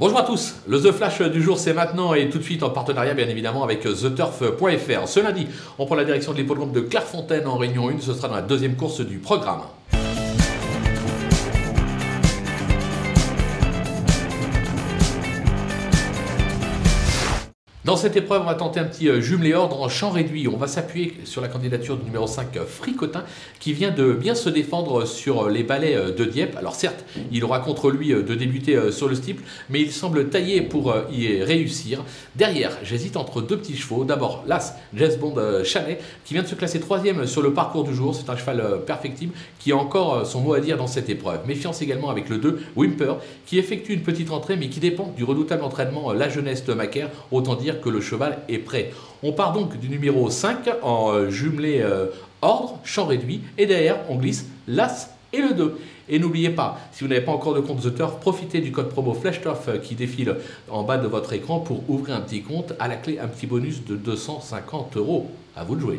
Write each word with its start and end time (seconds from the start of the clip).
Bonjour 0.00 0.20
à 0.20 0.22
tous, 0.22 0.54
le 0.68 0.80
The 0.80 0.92
Flash 0.92 1.20
du 1.22 1.42
jour 1.42 1.58
c'est 1.58 1.72
maintenant 1.72 2.14
et 2.14 2.30
tout 2.30 2.38
de 2.38 2.44
suite 2.44 2.62
en 2.62 2.70
partenariat 2.70 3.14
bien 3.14 3.26
évidemment 3.26 3.64
avec 3.64 3.80
TheTurf.fr. 3.80 5.08
Ce 5.08 5.18
lundi, 5.18 5.48
on 5.76 5.86
prend 5.86 5.96
la 5.96 6.04
direction 6.04 6.30
de 6.30 6.36
l'hippodrome 6.36 6.70
de 6.70 6.82
Clairefontaine 6.82 7.48
en 7.48 7.56
Réunion 7.56 7.88
1, 7.88 7.98
ce 7.98 8.14
sera 8.14 8.28
dans 8.28 8.36
la 8.36 8.42
deuxième 8.42 8.76
course 8.76 9.00
du 9.00 9.18
programme. 9.18 9.62
Dans 17.88 17.96
cette 17.96 18.16
épreuve, 18.16 18.42
on 18.42 18.44
va 18.44 18.54
tenter 18.54 18.80
un 18.80 18.84
petit 18.84 19.08
euh, 19.08 19.22
jumelé 19.22 19.54
ordre 19.54 19.80
en 19.80 19.88
champ 19.88 20.10
réduit. 20.10 20.46
On 20.46 20.58
va 20.58 20.66
s'appuyer 20.66 21.14
sur 21.24 21.40
la 21.40 21.48
candidature 21.48 21.96
du 21.96 22.04
numéro 22.04 22.26
5, 22.26 22.54
euh, 22.58 22.66
Fricotin, 22.66 23.24
qui 23.60 23.72
vient 23.72 23.90
de 23.90 24.12
bien 24.12 24.34
se 24.34 24.50
défendre 24.50 25.06
sur 25.06 25.46
euh, 25.46 25.50
les 25.50 25.62
balais 25.62 25.96
de 26.12 26.24
Dieppe. 26.26 26.54
Alors 26.58 26.74
certes, 26.74 27.02
il 27.32 27.42
aura 27.44 27.60
contre 27.60 27.90
lui 27.90 28.08
de 28.08 28.34
débuter 28.34 28.92
sur 28.92 29.08
le 29.08 29.14
steeple, 29.14 29.42
mais 29.70 29.80
il 29.80 29.90
semble 29.90 30.28
taillé 30.28 30.60
pour 30.60 30.94
y 31.10 31.42
réussir. 31.42 32.04
Derrière, 32.36 32.72
j'hésite 32.82 33.16
entre 33.16 33.40
deux 33.40 33.56
petits 33.56 33.74
chevaux. 33.74 34.04
D'abord, 34.04 34.44
l'As, 34.46 34.74
James 34.92 35.16
Bond 35.18 35.64
Chanet, 35.64 35.98
qui 36.26 36.34
vient 36.34 36.42
de 36.42 36.48
se 36.48 36.54
classer 36.54 36.80
troisième 36.80 37.26
sur 37.26 37.40
le 37.40 37.54
parcours 37.54 37.84
du 37.84 37.94
jour. 37.94 38.14
C'est 38.14 38.28
un 38.28 38.36
cheval 38.36 38.82
perfectible 38.86 39.32
qui 39.58 39.72
a 39.72 39.76
encore 39.78 40.26
son 40.26 40.42
mot 40.42 40.52
à 40.52 40.60
dire 40.60 40.76
dans 40.76 40.86
cette 40.86 41.08
épreuve. 41.08 41.46
Méfiance 41.46 41.80
également 41.80 42.10
avec 42.10 42.28
le 42.28 42.36
2, 42.36 42.60
Wimper, 42.76 43.14
qui 43.46 43.58
effectue 43.58 43.94
une 43.94 44.02
petite 44.02 44.30
entrée, 44.30 44.56
mais 44.56 44.68
qui 44.68 44.80
dépend 44.80 45.10
du 45.16 45.24
redoutable 45.24 45.64
entraînement 45.64 46.12
La 46.12 46.28
Jeunesse 46.28 46.66
de 46.66 46.74
Macaire. 46.74 47.08
Autant 47.30 47.54
dire 47.54 47.77
que 47.80 47.88
le 47.88 48.00
cheval 48.00 48.38
est 48.48 48.58
prêt. 48.58 48.92
On 49.22 49.32
part 49.32 49.52
donc 49.52 49.78
du 49.78 49.88
numéro 49.88 50.30
5 50.30 50.68
en 50.82 51.12
euh, 51.12 51.30
jumelé 51.30 51.80
euh, 51.80 52.06
ordre, 52.42 52.78
champ 52.84 53.06
réduit, 53.06 53.42
et 53.56 53.66
derrière 53.66 53.98
on 54.08 54.16
glisse 54.16 54.46
l'As 54.66 55.10
et 55.32 55.40
le 55.40 55.54
2. 55.54 55.78
Et 56.10 56.18
n'oubliez 56.18 56.50
pas, 56.50 56.78
si 56.92 57.04
vous 57.04 57.08
n'avez 57.08 57.20
pas 57.20 57.32
encore 57.32 57.54
de 57.54 57.60
compte 57.60 57.82
The 57.82 58.20
profitez 58.20 58.60
du 58.60 58.72
code 58.72 58.88
promo 58.88 59.12
FlashTurf 59.12 59.68
euh, 59.68 59.78
qui 59.78 59.94
défile 59.94 60.36
en 60.70 60.82
bas 60.82 60.96
de 60.96 61.06
votre 61.06 61.32
écran 61.32 61.60
pour 61.60 61.88
ouvrir 61.90 62.16
un 62.16 62.20
petit 62.20 62.42
compte. 62.42 62.72
À 62.78 62.88
la 62.88 62.96
clé, 62.96 63.18
un 63.18 63.28
petit 63.28 63.46
bonus 63.46 63.84
de 63.84 63.96
250 63.96 64.96
euros. 64.96 65.30
À 65.56 65.64
vous 65.64 65.74
de 65.74 65.80
jouer. 65.80 65.98